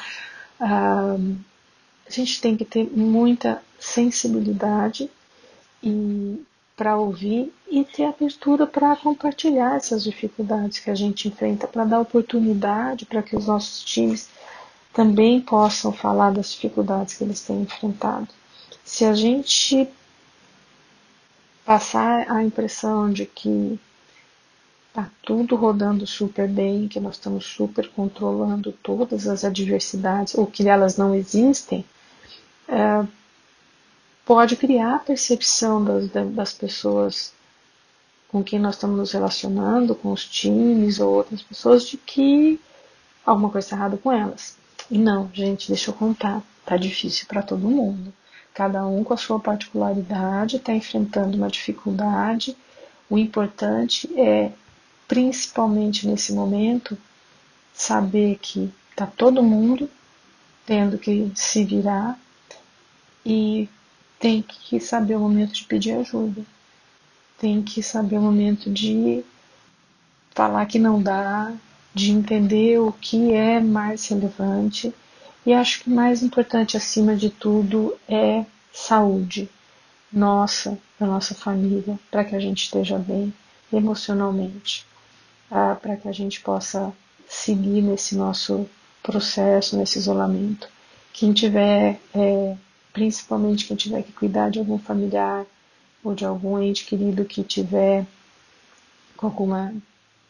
[0.60, 1.18] Ah,
[2.08, 5.10] a gente tem que ter muita sensibilidade
[5.82, 6.44] e
[6.76, 12.00] para ouvir e ter abertura para compartilhar essas dificuldades que a gente enfrenta, para dar
[12.00, 14.30] oportunidade para que os nossos times
[14.94, 18.28] também possam falar das dificuldades que eles têm enfrentado.
[18.84, 19.88] Se a gente
[21.66, 23.80] passar a impressão de que
[24.90, 30.68] está tudo rodando super bem, que nós estamos super controlando todas as adversidades, ou que
[30.68, 31.86] elas não existem,
[32.68, 33.06] é,
[34.26, 37.34] pode criar a percepção das, das pessoas
[38.28, 42.60] com quem nós estamos nos relacionando, com os times ou outras pessoas, de que
[43.26, 44.61] alguma coisa está errada com elas.
[44.92, 48.14] E não, gente, deixa eu contar, tá difícil para todo mundo.
[48.54, 52.58] Cada um com a sua particularidade está enfrentando uma dificuldade.
[53.10, 54.52] O importante é,
[55.08, 56.98] principalmente nesse momento,
[57.74, 59.90] saber que está todo mundo
[60.66, 62.20] tendo que se virar
[63.26, 63.70] e
[64.20, 66.44] tem que saber o momento de pedir ajuda.
[67.40, 69.24] Tem que saber o momento de
[70.32, 71.54] falar que não dá,
[71.94, 74.94] de entender o que é mais relevante.
[75.46, 79.50] E acho que mais importante acima de tudo é saúde
[80.12, 83.34] nossa, da nossa família, para que a gente esteja bem
[83.72, 84.86] emocionalmente,
[85.50, 86.94] ah, para que a gente possa
[87.28, 88.70] seguir nesse nosso
[89.02, 90.68] processo, nesse isolamento.
[91.14, 92.58] Quem tiver, é,
[92.94, 95.46] principalmente quem tiver que cuidar de algum familiar
[96.04, 98.06] ou de algum ente querido que tiver
[99.16, 99.74] com alguma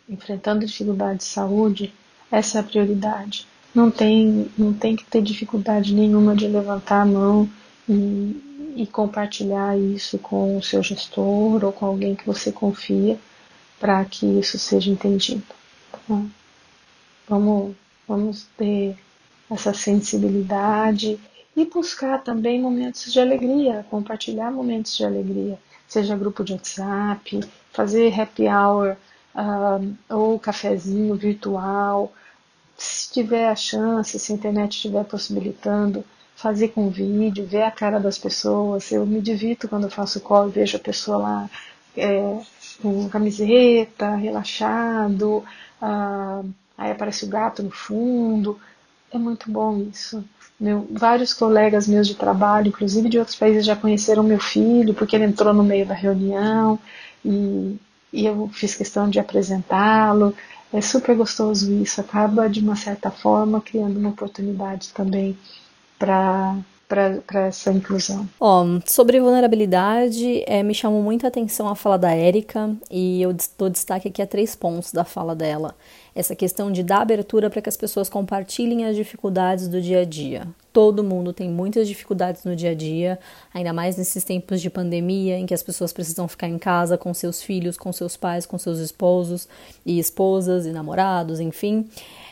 [0.09, 1.93] enfrentando dificuldade de saúde,
[2.31, 3.47] essa é a prioridade.
[3.73, 7.49] Não tem, não tem que ter dificuldade nenhuma de levantar a mão
[7.87, 13.17] e, e compartilhar isso com o seu gestor ou com alguém que você confia
[13.79, 15.43] para que isso seja entendido.
[16.07, 16.21] Tá?
[17.27, 17.75] Vamos,
[18.07, 18.97] vamos ter
[19.49, 21.19] essa sensibilidade
[21.55, 28.17] e buscar também momentos de alegria, compartilhar momentos de alegria, seja grupo de WhatsApp, fazer
[28.19, 28.95] happy hour
[29.35, 32.11] uh, ou cafezinho virtual,
[32.77, 36.03] se tiver a chance, se a internet estiver possibilitando,
[36.35, 38.91] fazer com vídeo, ver a cara das pessoas.
[38.91, 41.49] Eu me divirto quando eu faço call e vejo a pessoa lá
[41.95, 42.39] é,
[42.81, 45.43] com camiseta, relaxado,
[45.81, 48.59] uh, aí aparece o gato no fundo.
[49.11, 50.23] É muito bom isso.
[50.59, 55.15] Meu, vários colegas meus de trabalho, inclusive de outros países, já conheceram meu filho, porque
[55.15, 56.79] ele entrou no meio da reunião
[57.25, 57.77] e,
[58.11, 60.35] e eu fiz questão de apresentá-lo.
[60.73, 65.37] É super gostoso isso, acaba de uma certa forma criando uma oportunidade também
[65.99, 66.55] para
[66.91, 68.27] para essa inclusão.
[68.37, 73.69] Ó, sobre vulnerabilidade, é, me chamou muita atenção a fala da Érica e eu dou
[73.69, 75.73] destaque aqui a três pontos da fala dela.
[76.13, 80.05] Essa questão de dar abertura para que as pessoas compartilhem as dificuldades do dia a
[80.05, 80.45] dia.
[80.73, 83.19] Todo mundo tem muitas dificuldades no dia a dia,
[83.53, 87.13] ainda mais nesses tempos de pandemia em que as pessoas precisam ficar em casa com
[87.13, 89.47] seus filhos, com seus pais, com seus esposos
[89.85, 91.87] e esposas e namorados, enfim.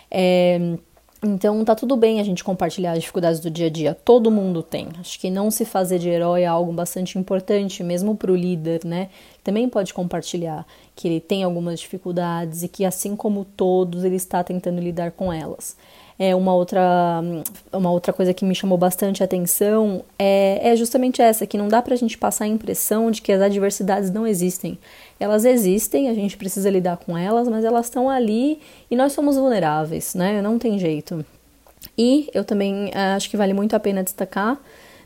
[0.10, 0.78] É,
[1.22, 4.64] então tá tudo bem a gente compartilhar as dificuldades do dia a dia, todo mundo
[4.64, 4.88] tem.
[4.98, 8.86] Acho que não se fazer de herói é algo bastante importante, mesmo para o líder,
[8.86, 9.10] né?
[9.44, 14.42] Também pode compartilhar que ele tem algumas dificuldades e que, assim como todos, ele está
[14.46, 15.76] tentando lidar com elas.
[16.22, 17.24] É uma outra,
[17.72, 21.82] uma outra coisa que me chamou bastante atenção é, é justamente essa, que não dá
[21.82, 24.78] para a gente passar a impressão de que as adversidades não existem.
[25.18, 28.60] Elas existem, a gente precisa lidar com elas, mas elas estão ali
[28.92, 30.42] e nós somos vulneráveis, né?
[30.42, 31.26] Não tem jeito.
[31.98, 34.60] E eu também eh, acho que vale muito a pena destacar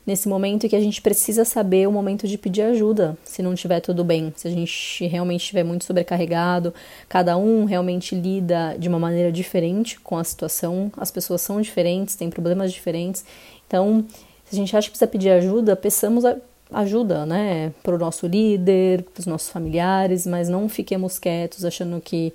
[0.06, 3.80] nesse momento que a gente precisa saber o momento de pedir ajuda, se não estiver
[3.80, 6.74] tudo bem, se a gente realmente estiver muito sobrecarregado,
[7.08, 12.16] cada um realmente lida de uma maneira diferente com a situação, as pessoas são diferentes,
[12.16, 13.24] têm problemas diferentes.
[13.66, 14.04] Então,
[14.44, 16.24] se a gente acha que precisa pedir ajuda, peçamos
[16.72, 22.00] ajuda, né, para o nosso líder, para os nossos familiares, mas não fiquemos quietos achando
[22.00, 22.32] que,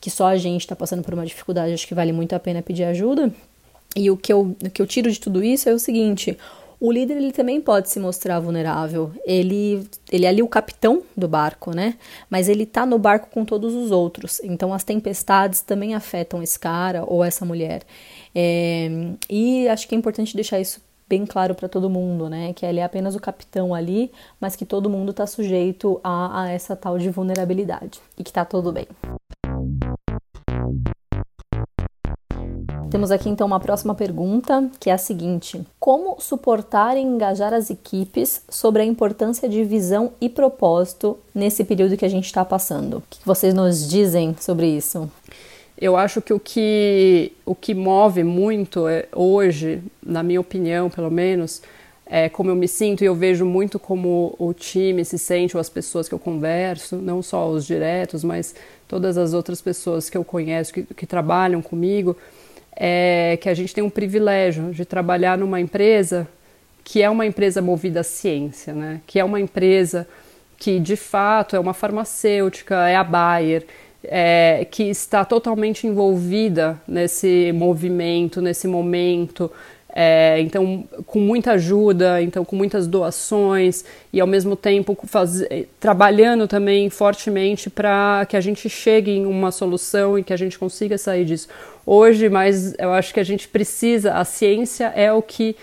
[0.00, 1.72] que só a gente está passando por uma dificuldade.
[1.72, 3.32] Acho que vale muito a pena pedir ajuda.
[3.94, 6.38] E o que eu, o que eu tiro de tudo isso é o seguinte:
[6.82, 9.12] o líder ele também pode se mostrar vulnerável.
[9.24, 11.94] Ele, ele é ali o capitão do barco, né?
[12.28, 14.40] Mas ele tá no barco com todos os outros.
[14.42, 17.82] Então as tempestades também afetam esse cara ou essa mulher.
[18.34, 18.90] É,
[19.30, 22.52] e acho que é importante deixar isso bem claro para todo mundo, né?
[22.52, 26.50] Que ele é apenas o capitão ali, mas que todo mundo está sujeito a, a
[26.50, 28.88] essa tal de vulnerabilidade e que tá tudo bem.
[32.92, 37.70] Temos aqui então uma próxima pergunta, que é a seguinte: Como suportar e engajar as
[37.70, 42.98] equipes sobre a importância de visão e propósito nesse período que a gente está passando?
[42.98, 45.10] O que vocês nos dizem sobre isso?
[45.80, 51.10] Eu acho que o que, o que move muito é, hoje, na minha opinião, pelo
[51.10, 51.62] menos,
[52.04, 55.60] é como eu me sinto e eu vejo muito como o time se sente ou
[55.62, 58.54] as pessoas que eu converso, não só os diretos, mas
[58.86, 62.14] todas as outras pessoas que eu conheço que, que trabalham comigo
[62.74, 66.26] é que a gente tem um privilégio de trabalhar numa empresa
[66.84, 69.00] que é uma empresa movida à ciência, né?
[69.06, 70.06] que é uma empresa
[70.58, 73.66] que de fato é uma farmacêutica, é a Bayer,
[74.04, 79.50] é, que está totalmente envolvida nesse movimento, nesse momento,
[79.94, 85.44] É, então, com muita ajuda, então com muitas doações e ao mesmo tempo faz,
[85.78, 90.58] trabalhando também fortemente para que a gente chegue em uma solução e que a gente
[90.58, 91.48] consiga sair disso.
[91.84, 95.54] Hoje, mas eu acho que a gente precisa, a ciência é o que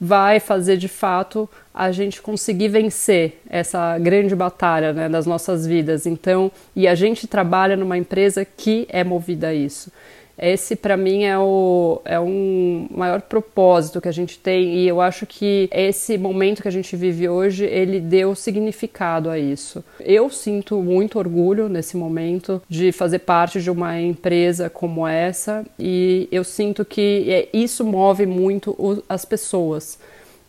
[0.00, 6.06] vai fazer de fato a gente conseguir vencer essa grande batalha né, das nossas vidas.
[6.06, 9.90] Então, e a gente trabalha numa empresa que é movida a isso.
[10.36, 15.00] Esse, para mim, é o é um maior propósito que a gente tem e eu
[15.00, 19.84] acho que esse momento que a gente vive hoje, ele deu significado a isso.
[20.00, 26.28] Eu sinto muito orgulho nesse momento de fazer parte de uma empresa como essa e
[26.32, 29.98] eu sinto que é, isso move muito as pessoas.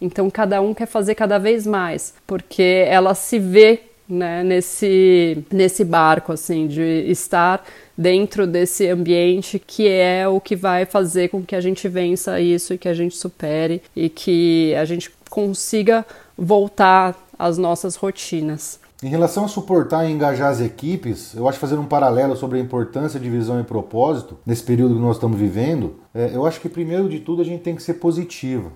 [0.01, 5.83] Então, cada um quer fazer cada vez mais, porque ela se vê né, nesse, nesse
[5.83, 7.65] barco, assim, de estar
[7.97, 12.73] dentro desse ambiente que é o que vai fazer com que a gente vença isso
[12.73, 16.05] e que a gente supere e que a gente consiga
[16.37, 18.79] voltar às nossas rotinas.
[19.03, 22.61] Em relação a suportar e engajar as equipes, eu acho fazendo um paralelo sobre a
[22.61, 26.69] importância de visão e propósito nesse período que nós estamos vivendo, é, eu acho que
[26.69, 28.71] primeiro de tudo a gente tem que ser positivo.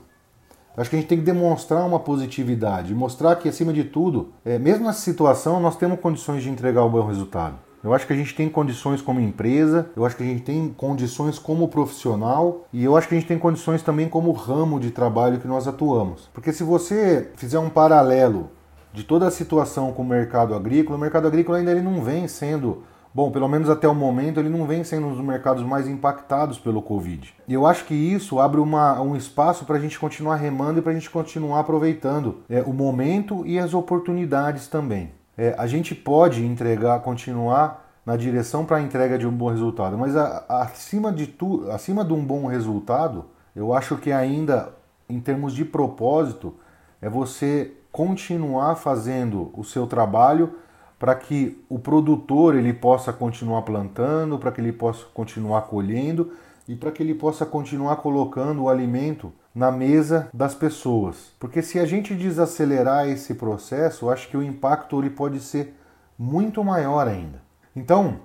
[0.76, 4.58] Acho que a gente tem que demonstrar uma positividade, mostrar que, acima de tudo, é,
[4.60, 7.58] mesmo nessa situação, nós temos condições de entregar um bom resultado.
[7.84, 10.70] Eu acho que a gente tem condições como empresa, eu acho que a gente tem
[10.76, 14.92] condições como profissional e eu acho que a gente tem condições também como ramo de
[14.92, 16.30] trabalho que nós atuamos.
[16.34, 18.50] Porque se você fizer um paralelo
[18.94, 22.28] de toda a situação com o mercado agrícola, o mercado agrícola ainda ele não vem
[22.28, 25.88] sendo Bom, pelo menos até o momento ele não vem sendo um dos mercados mais
[25.88, 27.34] impactados pelo Covid.
[27.48, 30.82] E eu acho que isso abre uma, um espaço para a gente continuar remando e
[30.82, 35.12] para a gente continuar aproveitando é, o momento e as oportunidades também.
[35.42, 39.98] É, a gente pode entregar, continuar na direção para a entrega de um bom resultado,
[39.98, 43.24] mas a, a, acima de tudo, acima de um bom resultado,
[43.56, 44.74] eu acho que ainda
[45.08, 46.56] em termos de propósito
[47.02, 50.56] é você continuar fazendo o seu trabalho
[51.00, 56.34] para que o produtor ele possa continuar plantando, para que ele possa continuar colhendo
[56.68, 61.32] e para que ele possa continuar colocando o alimento na mesa das pessoas.
[61.40, 65.76] Porque se a gente desacelerar esse processo, acho que o impacto ele pode ser
[66.18, 67.42] muito maior ainda.
[67.76, 68.20] Então,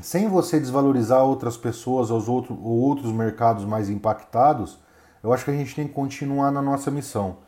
[0.00, 4.78] sem você desvalorizar outras pessoas ou outro, ou outros mercados mais impactados,
[5.22, 7.38] eu acho que a gente tem que continuar na nossa missão.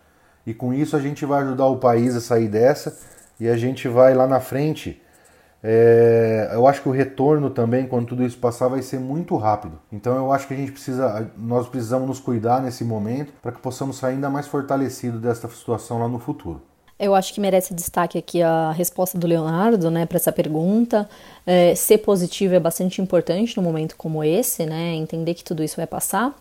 [0.47, 2.99] E com isso a gente vai ajudar o país a sair dessa
[3.39, 5.01] e a gente vai lá na frente.
[5.63, 9.79] É, eu acho que o retorno também, quando tudo isso passar, vai ser muito rápido.
[9.93, 13.61] Então eu acho que a gente precisa, nós precisamos nos cuidar nesse momento para que
[13.61, 16.61] possamos sair ainda mais fortalecidos desta situação lá no futuro.
[17.03, 21.09] Eu acho que merece destaque aqui a resposta do Leonardo, né, para essa pergunta.
[21.45, 25.75] É, ser positivo é bastante importante num momento como esse, né, entender que tudo isso
[25.75, 26.33] vai passar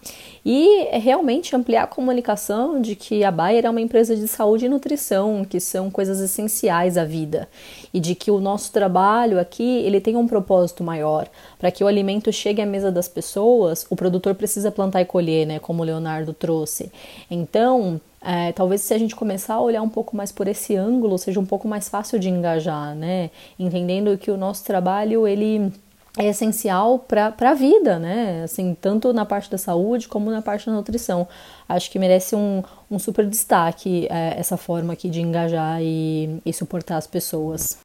[0.46, 4.70] e realmente ampliar a comunicação de que a Bayer é uma empresa de saúde e
[4.70, 7.50] nutrição, que são coisas essenciais à vida
[7.92, 11.28] e de que o nosso trabalho aqui ele tem um propósito maior.
[11.58, 15.48] Para que o alimento chegue à mesa das pessoas, o produtor precisa plantar e colher,
[15.48, 16.92] né, como o Leonardo trouxe.
[17.32, 21.18] Então é, talvez se a gente começar a olhar um pouco mais por esse ângulo,
[21.18, 23.32] seja um pouco mais fácil de engajar, né?
[23.58, 25.74] Entendendo que o nosso trabalho, ele
[26.18, 28.44] é essencial para a vida, né?
[28.44, 31.28] Assim, tanto na parte da saúde como na parte da nutrição.
[31.68, 36.54] Acho que merece um, um super destaque é, essa forma aqui de engajar e, e
[36.54, 37.80] suportar as pessoas.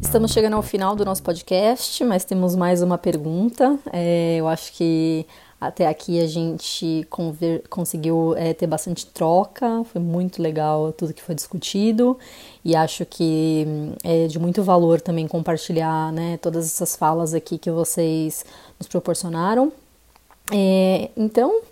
[0.00, 3.78] Estamos chegando ao final do nosso podcast, mas temos mais uma pergunta.
[3.92, 5.26] É, eu acho que
[5.60, 7.06] até aqui a gente
[7.70, 12.18] conseguiu é, ter bastante troca, foi muito legal tudo que foi discutido
[12.64, 13.66] e acho que
[14.02, 18.44] é de muito valor também compartilhar né, todas essas falas aqui que vocês
[18.78, 19.72] nos proporcionaram.
[20.52, 21.62] É, então,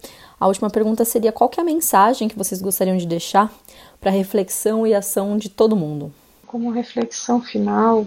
[0.40, 3.53] a última pergunta seria qual é a mensagem que vocês gostariam de deixar
[4.01, 6.12] para reflexão e ação de todo mundo?
[6.47, 8.07] Como reflexão final,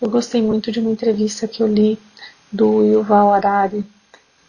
[0.00, 1.98] eu gostei muito de uma entrevista que eu li
[2.50, 3.84] do Yuval Harari,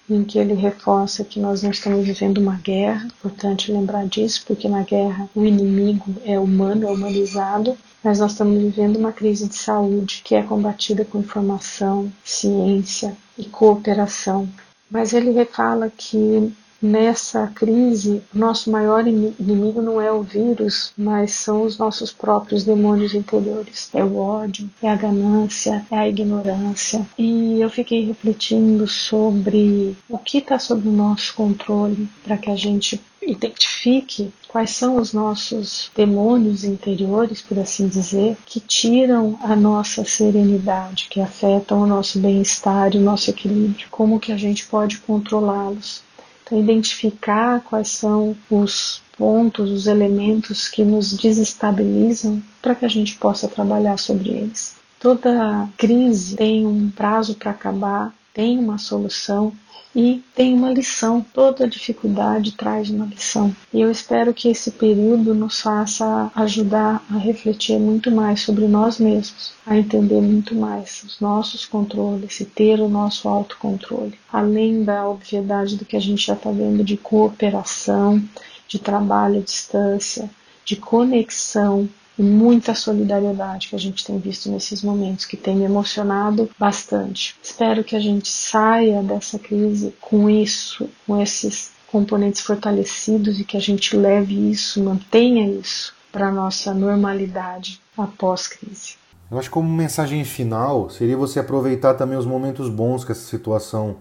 [0.09, 4.67] em que ele reforça que nós não estamos vivendo uma guerra, importante lembrar disso, porque
[4.67, 9.55] na guerra o inimigo é humano, é humanizado, mas nós estamos vivendo uma crise de
[9.55, 14.49] saúde que é combatida com informação, ciência e cooperação.
[14.89, 21.63] Mas ele fala que Nessa crise, nosso maior inimigo não é o vírus, mas são
[21.63, 23.89] os nossos próprios demônios interiores.
[23.93, 27.05] É o ódio, é a ganância, é a ignorância.
[27.17, 32.55] E eu fiquei refletindo sobre o que está sob o nosso controle para que a
[32.55, 40.03] gente identifique quais são os nossos demônios interiores, por assim dizer, que tiram a nossa
[40.05, 44.97] serenidade, que afetam o nosso bem-estar e o nosso equilíbrio, como que a gente pode
[44.99, 46.07] controlá-los.
[46.51, 53.47] Identificar quais são os pontos, os elementos que nos desestabilizam para que a gente possa
[53.47, 54.75] trabalhar sobre eles.
[54.99, 59.53] Toda crise tem um prazo para acabar, tem uma solução
[59.95, 61.25] e tem uma lição.
[61.33, 63.55] Toda dificuldade traz uma lição.
[63.73, 68.99] E eu espero que esse período nos faça ajudar a refletir muito mais sobre nós
[68.99, 74.17] mesmos, a entender muito mais os nossos controles e ter o nosso autocontrole.
[74.31, 78.23] Além da obviedade do que a gente já está vendo de cooperação,
[78.67, 80.29] de trabalho à distância,
[80.63, 85.63] de conexão, e muita solidariedade que a gente tem visto nesses momentos, que tem me
[85.63, 87.33] emocionado bastante.
[87.41, 93.55] Espero que a gente saia dessa crise com isso, com esses componentes fortalecidos e que
[93.55, 98.95] a gente leve isso, mantenha isso para nossa normalidade após crise.
[99.31, 103.25] Eu acho que como mensagem final seria você aproveitar também os momentos bons que essa
[103.29, 103.97] situação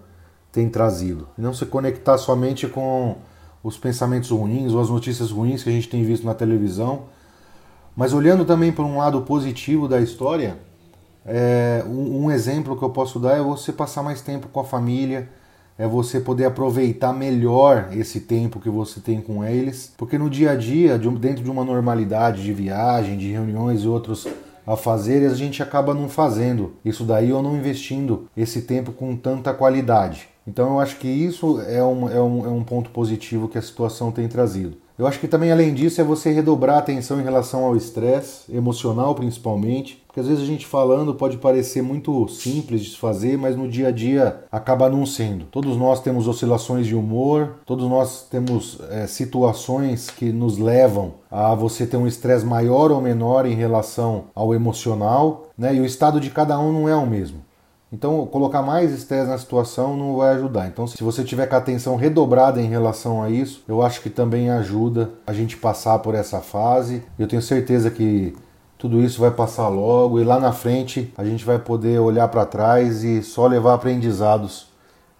[0.50, 3.16] tem trazido e não se conectar somente com
[3.62, 7.06] os pensamentos ruins ou as notícias ruins que a gente tem visto na televisão
[7.98, 10.56] mas olhando também para um lado positivo da história,
[11.26, 14.64] é, um, um, exemplo que eu posso dar é você passar mais tempo com a
[14.64, 15.28] família,
[15.76, 20.52] é você poder aproveitar melhor esse tempo que você tem com eles, porque no dia
[20.52, 24.28] a dia, dentro de uma normalidade de viagem, de reuniões e outros
[24.64, 29.52] afazeres, a gente acaba não fazendo isso daí ou não investindo esse tempo com tanta
[29.52, 30.28] qualidade.
[30.46, 33.62] Então eu acho que isso é um, é um, é um ponto positivo que a
[33.62, 34.76] situação tem trazido.
[34.98, 38.52] Eu acho que também, além disso, é você redobrar a atenção em relação ao estresse,
[38.52, 43.54] emocional principalmente, porque às vezes a gente falando pode parecer muito simples de fazer, mas
[43.54, 45.44] no dia a dia acaba não sendo.
[45.44, 51.54] Todos nós temos oscilações de humor, todos nós temos é, situações que nos levam a
[51.54, 55.76] você ter um estresse maior ou menor em relação ao emocional, né?
[55.76, 57.47] E o estado de cada um não é o mesmo.
[57.90, 60.66] Então, colocar mais estresse na situação não vai ajudar.
[60.66, 64.10] Então, se você tiver com a atenção redobrada em relação a isso, eu acho que
[64.10, 67.02] também ajuda a gente passar por essa fase.
[67.18, 68.34] Eu tenho certeza que
[68.76, 72.46] tudo isso vai passar logo e lá na frente a gente vai poder olhar para
[72.46, 74.68] trás e só levar aprendizados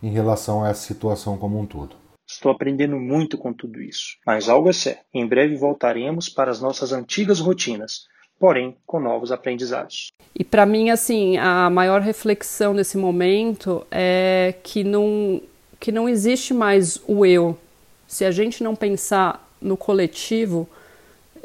[0.02, 1.96] em relação a essa situação como um todo.
[2.26, 6.60] Estou aprendendo muito com tudo isso, mas algo é certo: em breve voltaremos para as
[6.60, 8.06] nossas antigas rotinas
[8.38, 10.12] porém com novos aprendizados.
[10.34, 15.40] E para mim, assim, a maior reflexão nesse momento é que não,
[15.80, 17.58] que não existe mais o eu.
[18.06, 20.68] Se a gente não pensar no coletivo,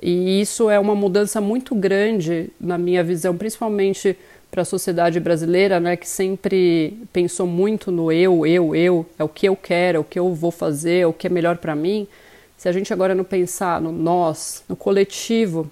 [0.01, 4.15] e isso é uma mudança muito grande na minha visão, principalmente
[4.51, 9.29] para a sociedade brasileira, né, que sempre pensou muito no eu, eu, eu, é o
[9.29, 11.75] que eu quero, é o que eu vou fazer, é o que é melhor para
[11.75, 12.07] mim.
[12.55, 15.69] Se a gente agora não pensar no nós, no coletivo,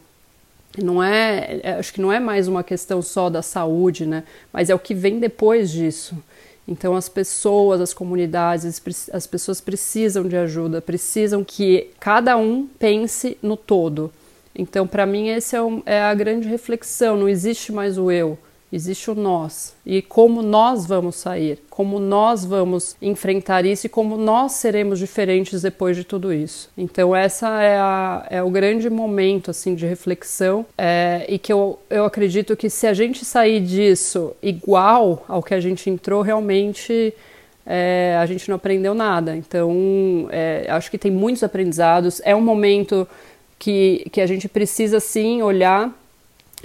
[0.78, 4.24] não é, é, acho que não é mais uma questão só da saúde, né?
[4.53, 6.15] Mas é o que vem depois disso.
[6.67, 13.38] Então as pessoas, as comunidades, as pessoas precisam de ajuda, precisam que cada um pense
[13.41, 14.11] no todo.
[14.55, 17.17] Então para mim esse é, um, é a grande reflexão.
[17.17, 18.38] Não existe mais o eu
[18.72, 24.15] existe o nós e como nós vamos sair, como nós vamos enfrentar isso e como
[24.15, 26.69] nós seremos diferentes depois de tudo isso.
[26.78, 31.78] Então essa é, a, é o grande momento assim de reflexão é, e que eu,
[31.89, 37.13] eu acredito que se a gente sair disso igual ao que a gente entrou, realmente
[37.65, 39.36] é, a gente não aprendeu nada.
[39.36, 42.22] Então é, acho que tem muitos aprendizados.
[42.24, 43.07] É um momento
[43.59, 46.01] que, que a gente precisa sim olhar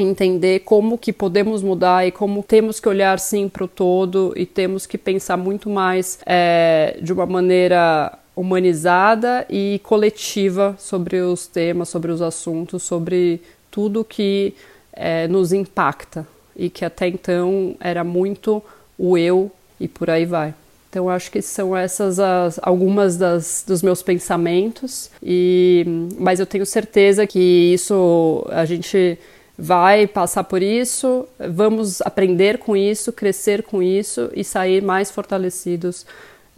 [0.02, 4.44] entender como que podemos mudar e como temos que olhar sim para o todo e
[4.44, 11.88] temos que pensar muito mais é, de uma maneira humanizada e coletiva sobre os temas,
[11.88, 13.40] sobre os assuntos, sobre
[13.70, 14.54] tudo que
[14.92, 18.62] é, nos impacta e que até então era muito
[18.98, 20.54] o eu e por aí vai.
[20.88, 25.84] Então acho que são essas as, algumas das, dos meus pensamentos e
[26.18, 27.38] mas eu tenho certeza que
[27.74, 29.18] isso a gente
[29.58, 36.06] vai passar por isso, vamos aprender com isso, crescer com isso e sair mais fortalecidos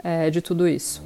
[0.03, 1.03] é, de tudo isso.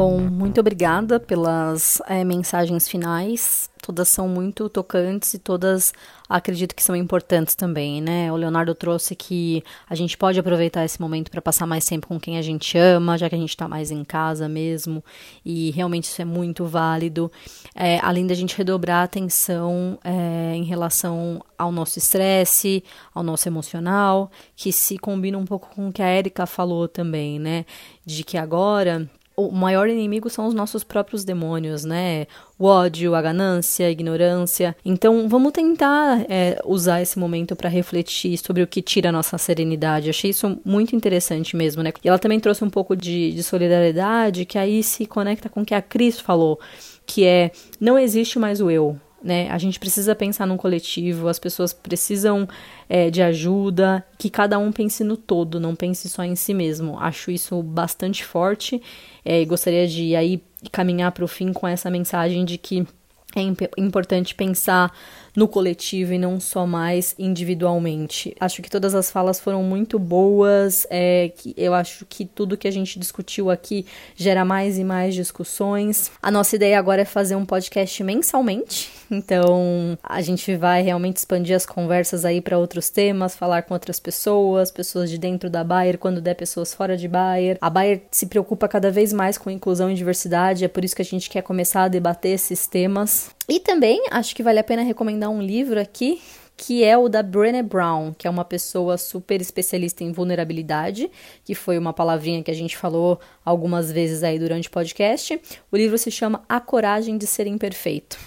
[0.00, 3.68] Bom, muito obrigada pelas é, mensagens finais.
[3.82, 5.92] Todas são muito tocantes e todas
[6.26, 8.32] acredito que são importantes também, né?
[8.32, 12.18] O Leonardo trouxe que a gente pode aproveitar esse momento para passar mais tempo com
[12.18, 15.04] quem a gente ama, já que a gente está mais em casa mesmo,
[15.44, 17.30] e realmente isso é muito válido.
[17.74, 22.82] É, além da gente redobrar a atenção é, em relação ao nosso estresse,
[23.14, 27.38] ao nosso emocional, que se combina um pouco com o que a Erika falou também,
[27.38, 27.66] né?
[28.06, 29.06] De que agora
[29.48, 32.26] o maior inimigo são os nossos próprios demônios, né?
[32.58, 34.76] O ódio, a ganância, a ignorância.
[34.84, 39.38] Então, vamos tentar é, usar esse momento para refletir sobre o que tira a nossa
[39.38, 40.10] serenidade.
[40.10, 41.92] Achei isso muito interessante mesmo, né?
[42.04, 45.64] E ela também trouxe um pouco de, de solidariedade, que aí se conecta com o
[45.64, 46.58] que a Cris falou,
[47.06, 49.50] que é não existe mais o eu, né?
[49.50, 52.48] A gente precisa pensar num coletivo, as pessoas precisam
[52.88, 56.98] é, de ajuda, que cada um pense no todo, não pense só em si mesmo.
[56.98, 58.80] Acho isso bastante forte
[59.24, 62.86] é, gostaria de aí caminhar para o fim com essa mensagem de que
[63.34, 64.92] é imp importante pensar
[65.36, 68.34] no coletivo e não só mais individualmente.
[68.40, 70.86] Acho que todas as falas foram muito boas.
[70.90, 75.14] É, que eu acho que tudo que a gente discutiu aqui gera mais e mais
[75.14, 76.10] discussões.
[76.22, 78.90] A nossa ideia agora é fazer um podcast mensalmente.
[79.10, 84.00] Então a gente vai realmente expandir as conversas aí para outros temas, falar com outras
[84.00, 87.58] pessoas, pessoas de dentro da Bayer, quando der pessoas fora de Bayer.
[87.60, 91.02] A Bayer se preocupa cada vez mais com inclusão e diversidade, é por isso que
[91.02, 93.19] a gente quer começar a debater esses temas.
[93.48, 96.20] E também acho que vale a pena recomendar um livro aqui
[96.62, 101.10] que é o da Brené Brown, que é uma pessoa super especialista em vulnerabilidade,
[101.42, 105.40] que foi uma palavrinha que a gente falou algumas vezes aí durante o podcast.
[105.72, 108.18] O livro se chama A Coragem de Ser Imperfeito.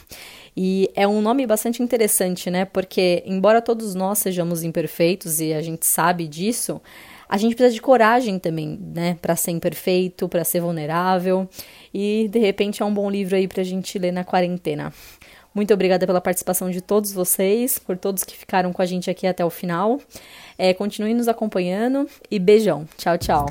[0.58, 2.66] E é um nome bastante interessante, né?
[2.66, 6.82] Porque, embora todos nós sejamos imperfeitos e a gente sabe disso,
[7.34, 9.18] a gente precisa de coragem também, né?
[9.20, 11.50] Para ser imperfeito, para ser vulnerável.
[11.92, 14.94] E, de repente, é um bom livro aí para a gente ler na quarentena.
[15.52, 19.26] Muito obrigada pela participação de todos vocês, por todos que ficaram com a gente aqui
[19.26, 20.00] até o final.
[20.60, 22.88] É, continue nos acompanhando e beijão.
[22.98, 23.48] Tchau, tchau.